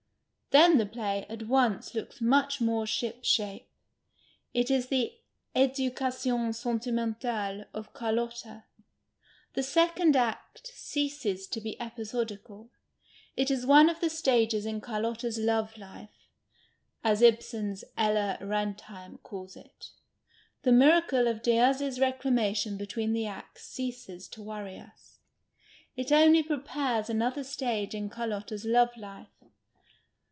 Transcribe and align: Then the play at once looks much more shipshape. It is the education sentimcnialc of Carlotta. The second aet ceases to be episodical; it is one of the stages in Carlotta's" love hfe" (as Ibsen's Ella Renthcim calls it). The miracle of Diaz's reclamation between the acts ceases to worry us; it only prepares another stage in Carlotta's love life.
Then 0.53 0.77
the 0.79 0.85
play 0.85 1.25
at 1.29 1.43
once 1.47 1.95
looks 1.95 2.19
much 2.19 2.59
more 2.59 2.85
shipshape. 2.85 3.69
It 4.53 4.69
is 4.69 4.87
the 4.87 5.13
education 5.55 6.49
sentimcnialc 6.51 7.67
of 7.73 7.93
Carlotta. 7.93 8.65
The 9.53 9.63
second 9.63 10.17
aet 10.17 10.59
ceases 10.65 11.47
to 11.47 11.61
be 11.61 11.79
episodical; 11.79 12.69
it 13.37 13.49
is 13.49 13.65
one 13.65 13.87
of 13.89 14.01
the 14.01 14.09
stages 14.09 14.65
in 14.65 14.81
Carlotta's" 14.81 15.37
love 15.39 15.75
hfe" 15.75 16.09
(as 17.11 17.21
Ibsen's 17.21 17.85
Ella 17.97 18.37
Renthcim 18.41 19.23
calls 19.23 19.55
it). 19.55 19.91
The 20.63 20.73
miracle 20.73 21.29
of 21.29 21.41
Diaz's 21.41 21.97
reclamation 21.97 22.75
between 22.75 23.13
the 23.13 23.25
acts 23.25 23.63
ceases 23.69 24.27
to 24.27 24.41
worry 24.43 24.77
us; 24.77 25.19
it 25.95 26.11
only 26.11 26.43
prepares 26.43 27.09
another 27.09 27.45
stage 27.45 27.95
in 27.95 28.09
Carlotta's 28.09 28.65
love 28.65 28.97
life. 28.97 29.27